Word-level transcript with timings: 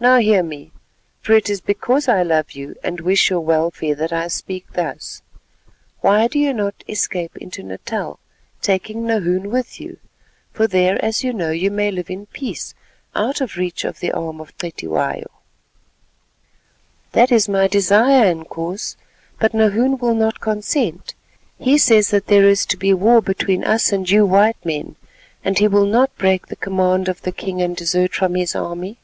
Now 0.00 0.16
hear 0.18 0.42
me, 0.42 0.72
for 1.20 1.34
it 1.34 1.48
is 1.50 1.60
because 1.60 2.08
I 2.08 2.22
love 2.22 2.52
you 2.52 2.74
and 2.82 3.00
wish 3.00 3.28
your 3.30 3.40
welfare 3.40 3.94
that 3.96 4.12
I 4.12 4.26
speak 4.28 4.72
thus. 4.72 5.22
Why 6.00 6.26
do 6.26 6.38
you 6.38 6.52
not 6.52 6.82
escape 6.88 7.36
into 7.36 7.62
Natal, 7.62 8.18
taking 8.62 9.06
Nahoon 9.06 9.50
with 9.50 9.78
you, 9.80 9.98
for 10.52 10.66
there 10.66 10.98
as 11.04 11.22
you 11.22 11.34
know 11.34 11.50
you 11.50 11.70
may 11.70 11.90
live 11.92 12.10
in 12.10 12.26
peace 12.26 12.74
out 13.14 13.40
of 13.42 13.56
reach 13.56 13.84
of 13.84 14.00
the 14.00 14.10
arm 14.10 14.40
of 14.40 14.56
Cetywayo?" 14.56 15.26
"That 17.12 17.30
is 17.30 17.48
my 17.48 17.68
desire, 17.68 18.24
Inkoos, 18.34 18.96
but 19.38 19.52
Nahoon 19.54 19.98
will 19.98 20.14
not 20.14 20.40
consent. 20.40 21.14
He 21.58 21.76
says 21.78 22.08
that 22.10 22.26
there 22.26 22.48
is 22.48 22.64
to 22.66 22.76
be 22.76 22.92
war 22.94 23.20
between 23.20 23.62
us 23.62 23.92
and 23.92 24.08
you 24.08 24.24
white 24.26 24.64
men, 24.64 24.96
and 25.44 25.58
he 25.58 25.68
will 25.68 25.86
not 25.86 26.16
break 26.16 26.46
the 26.48 26.56
command 26.56 27.06
of 27.06 27.20
the 27.22 27.32
king 27.32 27.60
and 27.62 27.76
desert 27.76 28.14
from 28.14 28.34
his 28.34 28.56
army." 28.56 28.98